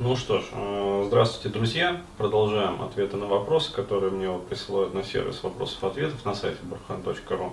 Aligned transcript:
Ну 0.00 0.16
что 0.16 0.40
ж, 0.40 0.44
э, 0.50 1.04
здравствуйте, 1.06 1.56
друзья. 1.56 2.00
Продолжаем 2.18 2.82
ответы 2.82 3.16
на 3.16 3.26
вопросы, 3.26 3.72
которые 3.72 4.10
мне 4.10 4.28
вот 4.28 4.48
присылают 4.48 4.92
на 4.92 5.04
сервис 5.04 5.40
вопросов-ответов 5.44 6.24
на 6.24 6.34
сайте 6.34 6.58
burhan.ru. 6.64 7.52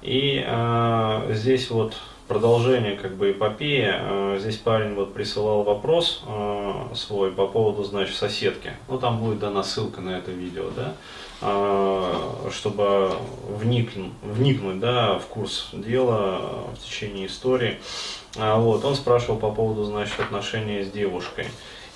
И 0.00 0.44
э, 0.46 1.34
здесь 1.34 1.70
вот 1.70 1.96
продолжение 2.28 2.96
как 2.96 3.16
бы 3.16 3.32
эпопеи. 3.32 3.90
Э, 3.92 4.38
здесь 4.40 4.56
парень 4.56 4.94
вот 4.94 5.14
присылал 5.14 5.62
вопрос 5.62 6.22
э, 6.26 6.72
свой 6.94 7.30
по 7.30 7.46
поводу, 7.46 7.84
значит, 7.84 8.16
соседки. 8.16 8.72
Ну, 8.88 8.98
там 8.98 9.18
будет 9.18 9.38
дана 9.38 9.62
ссылка 9.62 10.00
на 10.00 10.18
это 10.18 10.30
видео, 10.30 10.70
да, 10.74 10.94
э, 11.42 12.50
чтобы 12.52 13.12
вникнуть, 13.48 14.12
вникнуть, 14.22 14.80
да, 14.80 15.18
в 15.18 15.26
курс 15.26 15.68
дела 15.72 16.64
в 16.74 16.78
течение 16.78 17.26
истории. 17.26 17.78
Вот, 18.36 18.84
он 18.84 18.96
спрашивал 18.96 19.38
по 19.38 19.52
поводу, 19.52 19.84
значит, 19.84 20.18
отношения 20.18 20.82
с 20.82 20.90
девушкой. 20.90 21.46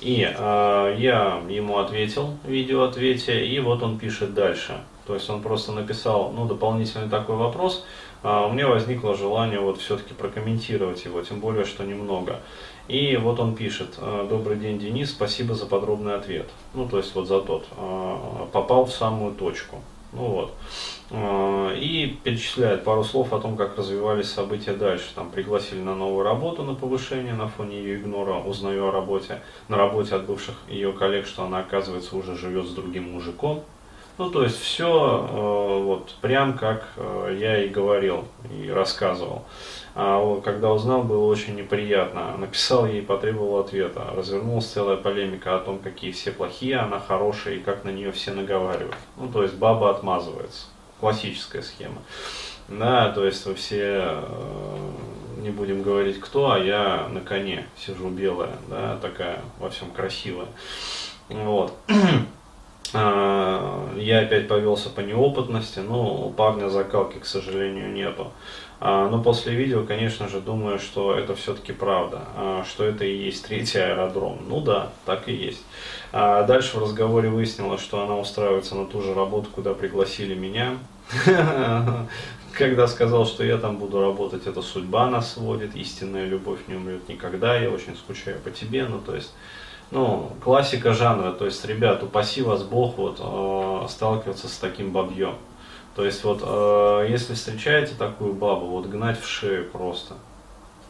И 0.00 0.20
я 0.20 1.42
ему 1.48 1.78
ответил 1.78 2.36
в 2.44 2.48
видеоответе, 2.48 3.44
и 3.44 3.58
вот 3.58 3.82
он 3.82 3.98
пишет 3.98 4.34
дальше. 4.34 4.80
То 5.08 5.14
есть 5.14 5.28
он 5.30 5.42
просто 5.42 5.72
написал, 5.72 6.30
ну, 6.36 6.44
дополнительный 6.44 7.08
такой 7.08 7.34
вопрос, 7.34 7.84
у 8.22 8.52
меня 8.52 8.68
возникло 8.68 9.14
желание 9.14 9.60
вот 9.60 9.78
все-таки 9.80 10.14
прокомментировать 10.14 11.04
его, 11.04 11.22
тем 11.22 11.40
более, 11.40 11.64
что 11.64 11.84
немного. 11.84 12.40
И 12.88 13.16
вот 13.16 13.38
он 13.38 13.54
пишет, 13.54 13.96
«Э, 13.98 14.26
добрый 14.28 14.56
день, 14.56 14.78
Денис, 14.78 15.10
спасибо 15.10 15.54
за 15.54 15.66
подробный 15.66 16.14
ответ. 16.14 16.48
Ну, 16.72 16.88
то 16.88 16.96
есть 16.96 17.14
вот 17.14 17.28
за 17.28 17.42
тот, 17.42 17.66
э, 17.76 18.46
попал 18.50 18.86
в 18.86 18.92
самую 18.92 19.34
точку. 19.34 19.82
Ну 20.12 20.22
вот. 20.22 20.54
И 21.76 22.18
перечисляет 22.24 22.82
пару 22.82 23.04
слов 23.04 23.34
о 23.34 23.40
том, 23.40 23.58
как 23.58 23.76
развивались 23.76 24.30
события 24.30 24.72
дальше. 24.72 25.10
Там 25.14 25.30
пригласили 25.30 25.80
на 25.80 25.94
новую 25.94 26.24
работу 26.24 26.62
на 26.62 26.74
повышение 26.74 27.34
на 27.34 27.48
фоне 27.48 27.76
ее 27.76 27.98
игнора. 27.98 28.40
Узнаю 28.40 28.88
о 28.88 28.90
работе, 28.90 29.42
на 29.68 29.76
работе 29.76 30.14
от 30.14 30.24
бывших 30.24 30.54
ее 30.68 30.92
коллег, 30.92 31.26
что 31.26 31.44
она, 31.44 31.58
оказывается, 31.58 32.16
уже 32.16 32.36
живет 32.36 32.66
с 32.66 32.70
другим 32.70 33.12
мужиком. 33.12 33.64
Ну, 34.18 34.30
то 34.30 34.42
есть 34.42 34.60
все 34.60 35.28
э, 35.30 35.82
вот 35.84 36.12
прям 36.20 36.58
как 36.58 36.88
э, 36.96 37.36
я 37.38 37.62
и 37.64 37.68
говорил, 37.68 38.24
и 38.50 38.68
рассказывал. 38.68 39.44
А 39.94 40.40
когда 40.40 40.72
узнал, 40.72 41.04
было 41.04 41.24
очень 41.24 41.54
неприятно. 41.54 42.36
Написал 42.36 42.86
ей, 42.86 43.00
потребовал 43.00 43.60
ответа. 43.60 44.10
Развернулась 44.14 44.66
целая 44.66 44.96
полемика 44.96 45.54
о 45.54 45.60
том, 45.60 45.78
какие 45.78 46.10
все 46.10 46.32
плохие, 46.32 46.78
она 46.78 46.98
хорошая 46.98 47.54
и 47.54 47.60
как 47.60 47.84
на 47.84 47.90
нее 47.90 48.10
все 48.10 48.32
наговаривают. 48.32 48.96
Ну, 49.16 49.28
то 49.28 49.44
есть 49.44 49.54
баба 49.54 49.90
отмазывается. 49.90 50.66
Классическая 50.98 51.62
схема. 51.62 52.02
Да, 52.66 53.12
то 53.12 53.24
есть 53.24 53.46
вы 53.46 53.54
все, 53.54 54.20
э, 54.24 54.90
не 55.38 55.50
будем 55.50 55.82
говорить 55.82 56.18
кто, 56.18 56.50
а 56.50 56.58
я 56.58 57.08
на 57.08 57.20
коне 57.20 57.66
сижу 57.76 58.08
белая, 58.08 58.56
да, 58.68 58.98
такая 59.00 59.40
во 59.60 59.70
всем 59.70 59.92
красивая. 59.92 60.48
Вот. 61.28 61.72
А, 62.94 63.92
я 63.96 64.20
опять 64.20 64.48
повелся 64.48 64.88
по 64.88 65.00
неопытности, 65.00 65.80
но 65.80 66.26
у 66.26 66.30
парня 66.30 66.68
закалки, 66.68 67.18
к 67.18 67.26
сожалению, 67.26 67.92
нету. 67.92 68.32
А, 68.80 69.08
но 69.08 69.22
после 69.22 69.54
видео, 69.54 69.84
конечно 69.84 70.28
же, 70.28 70.40
думаю, 70.40 70.78
что 70.78 71.14
это 71.14 71.34
все-таки 71.34 71.72
правда, 71.72 72.22
а, 72.36 72.64
что 72.64 72.84
это 72.84 73.04
и 73.04 73.14
есть 73.14 73.46
третий 73.46 73.78
аэродром. 73.78 74.38
Ну 74.48 74.60
да, 74.60 74.90
так 75.04 75.28
и 75.28 75.32
есть. 75.32 75.62
Дальше 76.12 76.78
в 76.78 76.82
разговоре 76.82 77.28
выяснилось, 77.28 77.82
что 77.82 78.02
она 78.02 78.16
устраивается 78.16 78.74
на 78.74 78.86
ту 78.86 79.02
же 79.02 79.12
работу, 79.12 79.50
куда 79.54 79.74
пригласили 79.74 80.34
меня. 80.34 80.78
Когда 82.58 82.88
сказал, 82.88 83.26
что 83.26 83.44
я 83.44 83.58
там 83.58 83.76
буду 83.76 84.00
работать, 84.00 84.46
это 84.46 84.62
судьба 84.62 85.08
нас 85.10 85.34
сводит, 85.34 85.76
истинная 85.76 86.26
любовь 86.26 86.60
не 86.66 86.74
умрет 86.74 87.08
никогда, 87.08 87.56
я 87.56 87.70
очень 87.70 87.94
скучаю 87.94 88.40
по 88.40 88.50
тебе, 88.50 88.84
ну 88.86 89.00
то 89.00 89.14
есть 89.14 89.32
ну, 89.90 90.30
классика 90.42 90.92
жанра, 90.92 91.32
то 91.32 91.46
есть, 91.46 91.64
ребят, 91.64 92.02
упаси 92.02 92.42
вас 92.42 92.62
Бог 92.62 92.98
вот 92.98 93.18
э, 93.20 93.88
сталкиваться 93.88 94.48
с 94.48 94.58
таким 94.58 94.92
бабьем. 94.92 95.34
То 95.94 96.04
есть, 96.04 96.22
вот, 96.24 96.42
э, 96.42 97.06
если 97.08 97.34
встречаете 97.34 97.94
такую 97.98 98.34
бабу, 98.34 98.66
вот 98.66 98.86
гнать 98.86 99.20
в 99.20 99.26
шею 99.26 99.68
просто. 99.70 100.14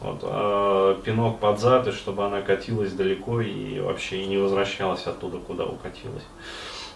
Вот, 0.01 0.19
э, 0.21 0.95
пинок 1.03 1.39
под 1.39 1.59
зад, 1.59 1.87
и 1.87 1.91
чтобы 1.91 2.25
она 2.25 2.41
катилась 2.41 2.93
далеко 2.93 3.41
и 3.41 3.79
вообще 3.79 4.21
и 4.21 4.27
не 4.27 4.37
возвращалась 4.37 5.05
оттуда, 5.07 5.37
куда 5.39 5.65
укатилась. 5.65 6.23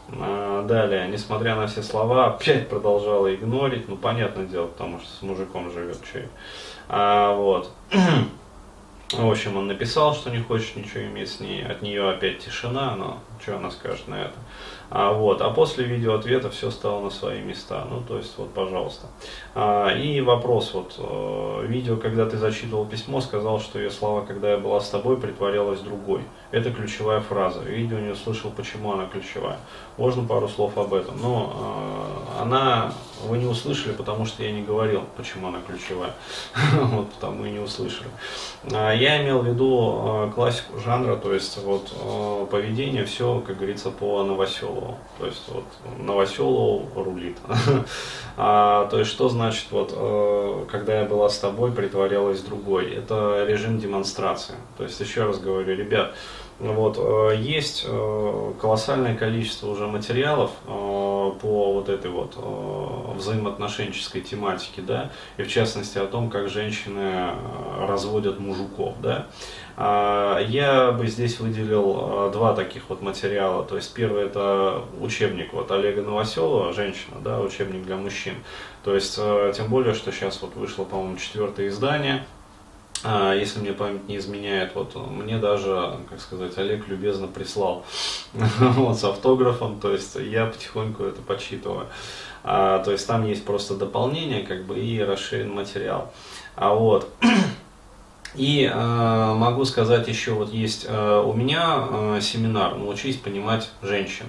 Э, 0.09 0.65
далее, 0.67 1.07
несмотря 1.07 1.55
на 1.55 1.67
все 1.67 1.81
слова, 1.83 2.27
опять 2.27 2.69
продолжала 2.69 3.33
игнорить, 3.33 3.87
ну, 3.87 3.95
понятное 3.95 4.45
дело, 4.45 4.67
потому 4.67 4.99
что 4.99 5.09
с 5.09 5.21
мужиком 5.21 5.71
живет, 5.71 5.97
че. 6.11 6.27
А, 6.89 7.33
вот. 7.33 7.71
В 9.17 9.29
общем, 9.29 9.57
он 9.57 9.67
написал, 9.67 10.15
что 10.15 10.31
не 10.31 10.39
хочет 10.39 10.75
ничего 10.75 11.03
иметь 11.03 11.29
с 11.29 11.39
ней. 11.39 11.63
От 11.63 11.81
нее 11.81 12.09
опять 12.09 12.39
тишина, 12.39 12.95
но 12.95 13.19
что 13.39 13.57
она 13.57 13.69
скажет 13.69 14.07
на 14.07 14.15
это? 14.15 14.33
А, 14.89 15.13
вот, 15.13 15.41
а 15.41 15.49
после 15.49 15.85
видео 15.85 16.15
ответа 16.15 16.49
все 16.49 16.71
стало 16.71 17.01
на 17.01 17.09
свои 17.09 17.41
места. 17.41 17.85
Ну, 17.89 18.01
то 18.01 18.17
есть, 18.17 18.37
вот, 18.37 18.53
пожалуйста. 18.53 19.07
А, 19.55 19.89
и 19.89 20.21
вопрос, 20.21 20.73
вот, 20.73 20.95
э, 20.97 21.65
видео, 21.67 21.97
когда 21.97 22.25
ты 22.27 22.37
зачитывал 22.37 22.85
письмо, 22.85 23.21
сказал, 23.21 23.59
что 23.59 23.79
ее 23.79 23.91
слова, 23.91 24.25
когда 24.25 24.51
я 24.51 24.57
была 24.57 24.79
с 24.81 24.89
тобой, 24.89 25.17
притворялась 25.17 25.79
другой. 25.79 26.21
Это 26.51 26.71
ключевая 26.71 27.21
фраза. 27.21 27.61
Видео 27.61 27.99
не 27.99 28.09
услышал, 28.09 28.51
почему 28.51 28.93
она 28.93 29.05
ключевая. 29.05 29.57
Можно 29.97 30.27
пару 30.27 30.47
слов 30.47 30.77
об 30.77 30.93
этом. 30.93 31.21
Но 31.21 31.53
э, 32.37 32.41
она, 32.41 32.93
вы 33.27 33.37
не 33.37 33.45
услышали, 33.45 33.93
потому 33.93 34.25
что 34.25 34.43
я 34.43 34.51
не 34.51 34.61
говорил, 34.61 35.03
почему 35.17 35.47
она 35.47 35.59
ключевая. 35.61 36.13
Вот, 36.93 37.11
потому 37.13 37.45
и 37.45 37.51
не 37.51 37.59
услышали. 37.59 38.09
А, 38.71 38.91
я 38.91 39.23
имел 39.23 39.39
в 39.39 39.47
виду 39.47 40.27
э, 40.27 40.31
классику 40.33 40.79
жанра, 40.79 41.15
то 41.15 41.33
есть, 41.33 41.57
вот, 41.63 41.91
э, 41.93 42.47
поведение, 42.49 43.05
все, 43.05 43.39
как 43.45 43.57
говорится, 43.57 43.89
по. 43.89 44.23
Новоселову. 44.23 44.97
То 45.19 45.25
есть 45.25 45.43
вот 45.49 45.65
Новоселов 45.97 46.83
рулит. 46.95 47.37
а, 48.37 48.87
то 48.87 48.99
есть 48.99 49.11
что 49.11 49.29
значит 49.29 49.67
вот, 49.71 49.91
когда 50.69 51.01
я 51.01 51.05
была 51.05 51.29
с 51.29 51.39
тобой, 51.39 51.71
притворялась 51.71 52.41
другой? 52.41 52.93
Это 52.93 53.45
режим 53.47 53.79
демонстрации. 53.79 54.55
То 54.77 54.83
есть 54.83 54.99
еще 54.99 55.25
раз 55.25 55.39
говорю, 55.39 55.75
ребят, 55.75 56.15
вот, 56.59 56.97
э, 56.97 57.35
есть 57.37 57.83
э, 57.87 58.53
колоссальное 58.61 59.15
количество 59.15 59.69
уже 59.69 59.87
материалов 59.87 60.51
по 60.65 61.73
вот 61.73 61.89
этой 61.89 62.11
вот 62.11 62.35
взаимоотношенческой 63.15 64.21
тематике, 64.21 64.81
да, 64.81 65.11
и 65.37 65.43
в 65.43 65.47
частности 65.47 65.97
о 65.97 66.05
том, 66.05 66.29
как 66.29 66.49
женщины 66.49 67.31
разводят 67.79 68.39
мужиков, 68.39 68.93
да. 69.01 69.27
А, 69.75 70.39
я 70.39 70.91
бы 70.91 71.07
здесь 71.07 71.39
выделил 71.39 72.29
два 72.31 72.53
таких 72.53 72.83
вот 72.89 73.01
материала. 73.01 73.63
То 73.63 73.75
есть 73.75 73.93
первый 73.93 74.25
это 74.25 74.83
учебник 74.99 75.53
вот 75.53 75.71
Олега 75.71 76.01
Новоселова, 76.01 76.73
женщина, 76.73 77.17
да, 77.23 77.39
учебник 77.39 77.83
для 77.83 77.97
мужчин. 77.97 78.35
То 78.83 78.93
есть 78.93 79.15
тем 79.15 79.67
более, 79.69 79.93
что 79.93 80.11
сейчас 80.11 80.41
вот 80.41 80.55
вышло, 80.55 80.83
по-моему, 80.83 81.17
четвертое 81.17 81.67
издание. 81.69 82.23
Если 83.05 83.59
мне 83.59 83.73
память 83.73 84.07
не 84.07 84.17
изменяет, 84.17 84.75
вот 84.75 84.95
мне 84.95 85.37
даже, 85.37 85.97
как 86.09 86.21
сказать, 86.21 86.57
Олег 86.57 86.87
любезно 86.87 87.27
прислал 87.27 87.85
вот, 88.33 88.97
с 88.97 89.03
автографом, 89.03 89.79
то 89.79 89.91
есть 89.91 90.15
я 90.15 90.45
потихоньку 90.45 91.03
это 91.03 91.21
почитываю. 91.21 91.87
А, 92.43 92.79
то 92.79 92.91
есть 92.91 93.07
там 93.07 93.25
есть 93.25 93.45
просто 93.45 93.75
дополнение, 93.75 94.43
как 94.43 94.65
бы, 94.65 94.77
и 94.77 95.01
расширен 95.01 95.53
материал. 95.53 96.13
А 96.55 96.73
вот 96.73 97.09
и 98.35 98.69
э, 98.71 99.33
могу 99.33 99.65
сказать 99.65 100.07
еще, 100.07 100.31
вот 100.31 100.51
есть 100.51 100.85
э, 100.87 101.23
у 101.25 101.33
меня 101.33 101.87
э, 101.89 102.19
семинар 102.21 102.75
«Научись 102.75 103.17
понимать 103.17 103.69
женщин», 103.81 104.25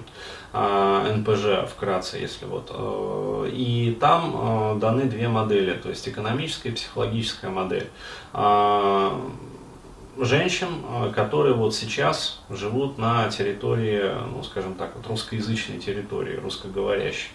э, 0.53 1.15
НПЖ 1.17 1.69
вкратце, 1.69 2.17
если 2.17 2.45
вот. 2.45 2.71
Э, 2.73 3.49
и 3.51 3.97
там 3.99 4.75
э, 4.75 4.79
даны 4.79 5.03
две 5.03 5.27
модели, 5.27 5.73
то 5.73 5.89
есть 5.89 6.07
экономическая 6.07 6.69
и 6.69 6.73
психологическая 6.73 7.49
модель. 7.49 7.89
Э, 8.33 9.11
женщин, 10.17 10.67
э, 10.87 11.11
которые 11.13 11.55
вот 11.55 11.75
сейчас 11.75 12.41
живут 12.49 12.97
на 12.97 13.29
территории, 13.29 14.11
ну, 14.31 14.43
скажем 14.43 14.75
так, 14.75 14.95
вот 14.95 15.07
русскоязычной 15.07 15.79
территории, 15.79 16.37
русскоговорящей. 16.37 17.29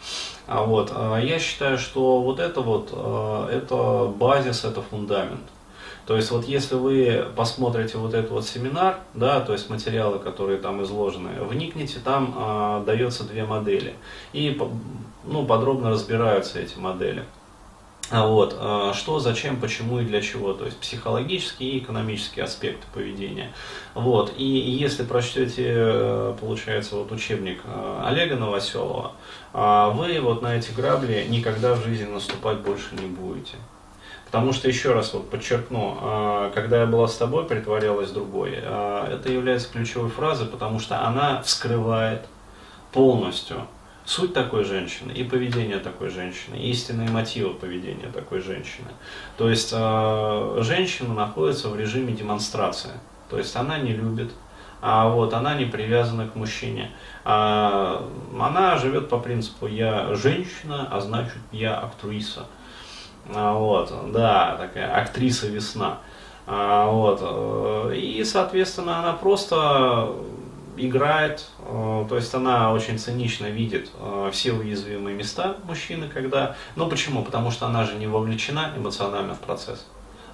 А 0.47 0.63
вот, 0.63 0.93
э, 0.95 1.21
я 1.25 1.39
считаю, 1.39 1.79
что 1.79 2.21
вот 2.21 2.41
это 2.41 2.61
вот, 2.61 2.91
э, 2.93 3.49
это 3.53 4.13
базис, 4.17 4.65
это 4.65 4.83
фундамент. 4.83 5.43
То 6.11 6.17
есть 6.17 6.33
вот 6.33 6.45
если 6.45 6.75
вы 6.75 7.25
посмотрите 7.37 7.97
вот 7.97 8.15
этот 8.15 8.33
вот 8.33 8.45
семинар, 8.45 8.99
да, 9.15 9.39
то 9.39 9.53
есть 9.53 9.71
материалы, 9.71 10.19
которые 10.19 10.59
там 10.59 10.83
изложены, 10.83 11.31
вникните, 11.39 12.01
там 12.01 12.35
э, 12.37 12.83
дается 12.85 13.23
две 13.23 13.45
модели. 13.45 13.95
И 14.33 14.61
ну, 15.23 15.47
подробно 15.47 15.89
разбираются 15.91 16.59
эти 16.59 16.77
модели. 16.77 17.23
А 18.11 18.27
вот, 18.27 18.57
что, 18.97 19.21
зачем, 19.21 19.61
почему 19.61 20.01
и 20.01 20.05
для 20.05 20.21
чего, 20.21 20.53
то 20.53 20.65
есть 20.65 20.79
психологические 20.79 21.75
и 21.75 21.79
экономические 21.79 22.45
аспекты 22.45 22.89
поведения. 22.93 23.53
Вот, 23.95 24.35
и 24.37 24.45
если 24.45 25.05
прочтете, 25.05 25.65
э, 25.69 26.35
получается, 26.41 26.97
вот 26.97 27.13
учебник 27.13 27.61
э, 27.65 28.03
Олега 28.05 28.35
Новоселова, 28.35 29.13
вы 29.53 30.21
вот 30.21 30.43
на 30.43 30.57
эти 30.57 30.73
грабли 30.73 31.25
никогда 31.29 31.75
в 31.75 31.85
жизни 31.85 32.07
наступать 32.07 32.59
больше 32.59 32.97
не 32.97 33.07
будете. 33.07 33.59
Потому 34.31 34.53
что, 34.53 34.69
еще 34.69 34.93
раз 34.93 35.13
вот 35.13 35.29
подчеркну, 35.29 35.99
э, 36.01 36.53
когда 36.55 36.83
я 36.83 36.87
была 36.87 37.09
с 37.09 37.17
тобой, 37.17 37.47
притворялась 37.47 38.13
другой, 38.13 38.53
э, 38.55 39.07
это 39.13 39.33
является 39.33 39.73
ключевой 39.73 40.09
фразой, 40.09 40.47
потому 40.47 40.79
что 40.79 41.05
она 41.05 41.43
вскрывает 41.43 42.27
полностью 42.93 43.67
суть 44.05 44.33
такой 44.33 44.65
женщины 44.65 45.11
и 45.11 45.25
поведение 45.25 45.79
такой 45.79 46.11
женщины, 46.11 46.57
истинные 46.57 47.09
мотивы 47.09 47.55
поведения 47.55 48.07
такой 48.13 48.41
женщины. 48.41 48.89
То 49.37 49.51
есть 49.51 49.73
э, 49.73 50.59
женщина 50.61 51.13
находится 51.13 51.69
в 51.69 51.79
режиме 51.79 52.13
демонстрации. 52.13 52.93
То 53.31 53.39
есть 53.39 53.55
она 53.57 53.79
не 53.79 53.93
любит, 53.93 54.31
а 54.81 55.09
вот 55.09 55.35
она 55.35 55.55
не 55.55 55.65
привязана 55.65 56.27
к 56.29 56.35
мужчине. 56.35 56.91
А, 57.25 58.09
она 58.39 58.77
живет 58.79 59.09
по 59.09 59.19
принципу 59.19 59.67
я 59.67 60.15
женщина, 60.15 60.89
а 60.91 61.01
значит 61.01 61.39
я 61.53 61.79
актриса. 61.79 62.47
А, 63.35 63.55
вот, 63.55 63.93
да, 64.13 64.57
такая 64.59 64.95
актриса 64.95 65.47
весна. 65.47 65.99
А, 66.47 66.91
вот, 66.91 67.21
э, 67.23 67.97
и, 67.97 68.25
соответственно, 68.25 68.99
она 68.99 69.13
просто 69.13 70.13
играет, 70.77 71.47
э, 71.61 72.07
то 72.09 72.17
есть 72.17 72.35
она 72.35 72.73
очень 72.73 72.99
цинично 72.99 73.47
видит 73.47 73.91
э, 73.99 74.31
все 74.33 74.53
уязвимые 74.53 75.15
места 75.15 75.57
мужчины, 75.65 76.09
когда, 76.09 76.57
ну 76.77 76.89
почему? 76.89 77.23
Потому 77.23 77.51
что 77.51 77.67
она 77.67 77.85
же 77.85 77.95
не 77.95 78.07
вовлечена 78.07 78.73
эмоционально 78.77 79.35
в 79.35 79.41
процесс. 79.41 79.87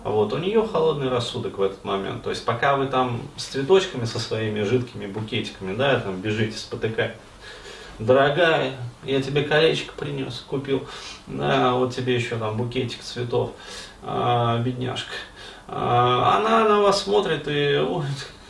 Вот, 0.04 0.32
у 0.32 0.38
нее 0.38 0.66
холодный 0.66 1.08
рассудок 1.08 1.58
в 1.58 1.62
этот 1.62 1.84
момент. 1.84 2.22
То 2.22 2.30
есть 2.30 2.44
пока 2.44 2.76
вы 2.76 2.86
там 2.86 3.20
с 3.36 3.46
цветочками 3.46 4.04
со 4.04 4.20
своими 4.20 4.62
жидкими 4.62 5.06
букетиками, 5.06 5.74
да, 5.74 5.98
там 5.98 6.20
бежите, 6.20 6.56
спотыкая. 6.56 7.16
Дорогая, 7.98 8.72
я 9.04 9.22
тебе 9.22 9.42
колечко 9.42 9.94
принес, 9.96 10.44
купил. 10.46 10.86
Да, 11.26 11.72
вот 11.72 11.94
тебе 11.94 12.14
еще 12.14 12.36
там 12.36 12.56
букетик 12.56 13.00
цветов, 13.00 13.52
а, 14.02 14.58
бедняжка. 14.58 15.12
А, 15.66 16.36
она 16.36 16.68
на 16.68 16.82
вас 16.82 17.02
смотрит 17.02 17.48
и, 17.48 17.78
ой, 17.78 18.04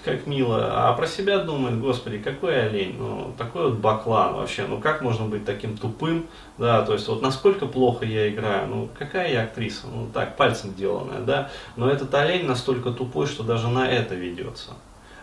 как 0.05 0.27
мило, 0.27 0.89
а 0.89 0.93
про 0.95 1.07
себя 1.07 1.39
думает, 1.39 1.81
господи, 1.81 2.19
какой 2.19 2.67
олень, 2.67 2.97
ну, 2.99 3.35
такой 3.39 3.71
вот 3.71 3.79
баклан 3.79 4.35
вообще, 4.35 4.65
ну, 4.67 4.81
как 4.81 5.01
можно 5.01 5.27
быть 5.27 5.45
таким 5.45 5.77
тупым, 5.77 6.27
да, 6.59 6.83
то 6.83 6.93
есть, 6.93 7.09
вот 7.09 7.23
насколько 7.23 7.67
плохо 7.67 8.05
я 8.05 8.29
играю, 8.29 8.69
ну, 8.69 8.89
какая 8.99 9.33
я 9.33 9.43
актриса, 9.43 9.87
ну, 9.93 10.09
так, 10.13 10.37
пальцем 10.37 10.75
деланная, 10.75 11.21
да, 11.21 11.51
но 11.77 11.91
этот 11.91 12.15
олень 12.15 12.47
настолько 12.47 12.91
тупой, 12.91 13.27
что 13.27 13.43
даже 13.43 13.69
на 13.69 13.89
это 13.89 14.15
ведется. 14.15 14.75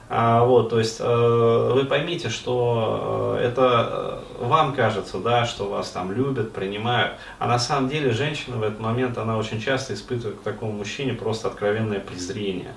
А, 0.10 0.44
вот, 0.44 0.70
то 0.70 0.80
есть 0.80 0.98
э, 1.00 1.72
вы 1.74 1.86
поймите, 1.86 2.30
что 2.30 3.38
э, 3.40 3.46
это 3.46 4.22
э, 4.40 4.46
вам 4.46 4.74
кажется, 4.74 5.18
да, 5.20 5.46
что 5.46 5.70
вас 5.70 5.90
там 5.90 6.12
любят, 6.12 6.52
принимают, 6.52 7.14
а 7.40 7.48
на 7.48 7.58
самом 7.58 7.90
деле 7.90 8.12
женщина 8.12 8.58
в 8.58 8.64
этот 8.64 8.80
момент, 8.80 9.18
она 9.18 9.38
очень 9.38 9.62
часто 9.62 9.94
испытывает 9.94 10.40
к 10.40 10.44
такому 10.44 10.74
мужчине 10.74 11.14
просто 11.14 11.48
откровенное 11.48 12.00
презрение. 12.00 12.74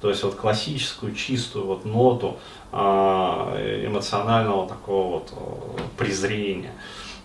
То 0.00 0.08
есть 0.08 0.24
вот 0.24 0.34
классическую 0.34 1.14
чистую 1.14 1.66
вот 1.66 1.84
ноту 1.84 2.38
а, 2.72 3.54
эмоционального 3.86 4.66
такого 4.66 5.18
вот 5.18 5.32
презрения. 5.96 6.72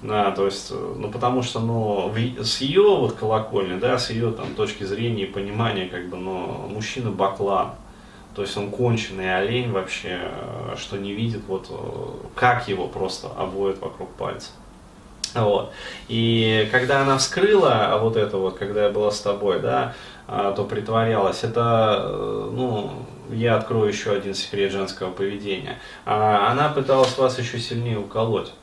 Да, 0.04 0.30
то 0.30 0.46
есть, 0.46 0.72
ну 0.72 1.10
потому 1.10 1.42
что, 1.42 1.60
ну, 1.60 2.14
с 2.40 2.62
ее 2.62 2.84
вот 2.84 3.14
колокольни, 3.14 3.80
да, 3.80 3.98
с 3.98 4.12
ее 4.12 4.32
там 4.32 4.54
точки 4.54 4.84
зрения 4.84 5.24
и 5.24 5.32
понимания, 5.32 5.88
как 5.88 6.08
бы, 6.10 6.18
ну, 6.18 6.68
мужчина 6.70 7.10
баклан. 7.10 7.72
То 8.38 8.44
есть 8.44 8.56
он 8.56 8.70
конченый 8.70 9.36
олень 9.36 9.72
вообще, 9.72 10.20
что 10.78 10.96
не 10.96 11.12
видит, 11.12 11.42
вот 11.48 11.72
как 12.36 12.68
его 12.68 12.88
просто 12.88 13.30
обводят 13.36 13.82
вокруг 13.82 14.14
пальца. 14.14 14.52
Вот. 15.34 15.72
И 16.08 16.70
когда 16.72 17.02
она 17.02 17.18
вскрыла 17.18 17.98
вот 18.00 18.16
это 18.16 18.38
вот, 18.38 18.60
когда 18.60 18.84
я 18.86 18.90
была 18.92 19.10
с 19.10 19.22
тобой, 19.22 19.60
да, 19.60 19.96
а, 20.28 20.52
то 20.52 20.66
притворялась. 20.66 21.44
Это, 21.44 22.02
э, 22.04 22.50
ну, 22.54 22.92
я 23.32 23.56
открою 23.56 23.88
еще 23.88 24.12
один 24.12 24.36
секрет 24.36 24.72
женского 24.72 25.10
поведения. 25.10 25.80
А, 26.06 26.52
она 26.52 26.70
пыталась 26.70 27.18
вас 27.18 27.40
еще 27.40 27.58
сильнее 27.58 27.98
уколоть. 27.98 28.54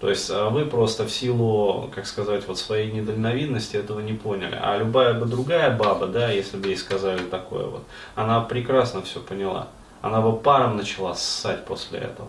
То 0.00 0.08
есть 0.08 0.30
а, 0.30 0.48
вы 0.50 0.64
просто 0.64 1.04
в 1.04 1.10
силу, 1.10 1.90
как 1.94 2.06
сказать, 2.06 2.46
вот 2.46 2.58
своей 2.58 2.92
недальновидности 2.92 3.76
этого 3.76 4.00
не 4.00 4.12
поняли. 4.12 4.58
А 4.60 4.76
любая 4.76 5.14
бы 5.14 5.26
другая 5.26 5.76
баба, 5.76 6.06
да, 6.06 6.30
если 6.30 6.56
бы 6.56 6.68
ей 6.68 6.76
сказали 6.76 7.22
такое 7.24 7.66
вот, 7.66 7.84
она 8.14 8.40
прекрасно 8.40 9.02
все 9.02 9.20
поняла. 9.20 9.68
Она 10.00 10.20
бы 10.20 10.36
паром 10.36 10.76
начала 10.76 11.14
ссать 11.14 11.64
после 11.64 11.98
этого. 11.98 12.28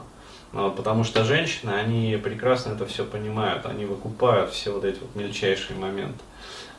Потому 0.51 1.04
что 1.04 1.24
женщины, 1.24 1.69
они 1.69 2.19
прекрасно 2.24 2.71
это 2.71 2.88
все 2.88 3.06
понимают, 3.06 3.68
они 3.68 3.86
выкупают 3.86 4.51
все 4.51 4.72
вот 4.72 4.83
эти 4.83 5.00
вот 5.00 5.15
мельчайшие 5.15 5.77
моменты. 5.77 6.24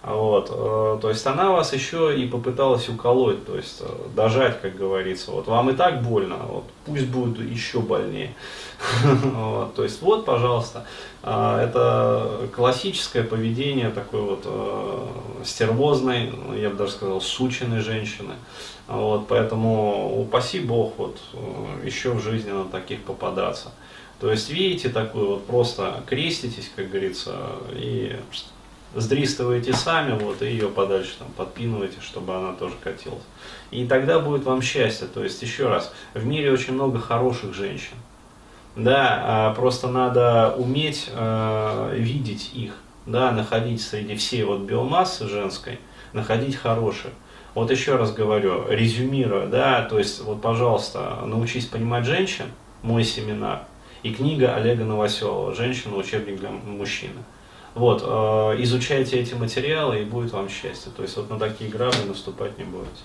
Вот, 0.02 0.48
э, 0.50 0.98
то 1.02 1.10
есть 1.10 1.26
она 1.26 1.50
вас 1.50 1.74
еще 1.74 2.18
и 2.18 2.26
попыталась 2.26 2.88
уколоть, 2.88 3.44
то 3.44 3.56
есть 3.56 3.82
э, 3.82 3.86
дожать, 4.16 4.58
как 4.62 4.74
говорится. 4.74 5.30
Вот 5.30 5.46
вам 5.46 5.68
и 5.68 5.74
так 5.74 6.02
больно, 6.02 6.36
вот, 6.36 6.64
пусть 6.86 7.06
будет 7.08 7.38
еще 7.38 7.80
больнее. 7.80 8.34
То 9.76 9.82
есть 9.84 10.00
вот, 10.00 10.24
пожалуйста, 10.24 10.86
э, 11.22 11.66
это 11.68 12.48
классическое 12.56 13.24
поведение 13.24 13.90
такой 13.90 14.22
вот 14.22 14.46
стервозной, 15.44 16.32
я 16.56 16.70
бы 16.70 16.76
даже 16.76 16.92
сказал, 16.92 17.20
сученной 17.20 17.80
женщины. 17.80 18.34
Вот, 18.88 19.28
поэтому 19.28 20.18
упаси 20.18 20.60
Бог 20.60 20.94
вот 20.96 21.18
еще 21.84 22.12
в 22.12 22.22
жизни 22.22 22.50
на 22.50 22.64
таких 22.64 23.02
попадаться. 23.02 23.70
То 24.18 24.30
есть 24.30 24.48
видите 24.50 24.88
такую 24.88 25.28
вот 25.28 25.46
просто 25.46 26.02
креститесь, 26.06 26.70
как 26.74 26.90
говорится, 26.90 27.36
и 27.72 28.16
сдристываете 28.94 29.72
сами, 29.72 30.18
вот, 30.18 30.42
и 30.42 30.46
ее 30.46 30.68
подальше 30.68 31.12
там 31.18 31.28
подпинываете, 31.36 32.00
чтобы 32.00 32.36
она 32.36 32.52
тоже 32.52 32.74
катилась. 32.82 33.22
И 33.70 33.86
тогда 33.86 34.18
будет 34.18 34.44
вам 34.44 34.62
счастье. 34.62 35.06
То 35.06 35.22
есть, 35.22 35.40
еще 35.42 35.68
раз, 35.68 35.92
в 36.14 36.24
мире 36.24 36.52
очень 36.52 36.74
много 36.74 36.98
хороших 36.98 37.54
женщин. 37.54 37.94
Да, 38.76 39.22
а 39.24 39.54
просто 39.54 39.88
надо 39.88 40.54
уметь 40.56 41.10
э, 41.12 41.94
видеть 41.96 42.50
их, 42.54 42.74
да, 43.06 43.32
находить 43.32 43.82
среди 43.82 44.14
всей 44.14 44.44
вот 44.44 44.60
биомассы 44.60 45.28
женской, 45.28 45.80
находить 46.12 46.56
хороших. 46.56 47.10
Вот 47.54 47.70
еще 47.70 47.96
раз 47.96 48.12
говорю, 48.12 48.68
резюмируя, 48.68 49.46
да, 49.46 49.82
то 49.82 49.98
есть, 49.98 50.20
вот, 50.22 50.40
пожалуйста, 50.40 51.18
научись 51.26 51.66
понимать 51.66 52.04
женщин, 52.04 52.46
мой 52.82 53.02
семинар, 53.02 53.64
и 54.02 54.14
книга 54.14 54.54
Олега 54.54 54.84
Новоселова 54.84 55.54
«Женщина. 55.54 55.96
Учебник 55.96 56.38
для 56.38 56.50
мужчины». 56.50 57.22
Вот, 57.74 58.02
э, 58.04 58.62
изучайте 58.62 59.20
эти 59.20 59.34
материалы 59.34 60.02
и 60.02 60.04
будет 60.04 60.32
вам 60.32 60.48
счастье. 60.48 60.90
То 60.94 61.02
есть 61.02 61.16
вот 61.16 61.30
на 61.30 61.38
такие 61.38 61.70
грабли 61.70 62.08
наступать 62.08 62.58
не 62.58 62.64
будете. 62.64 63.02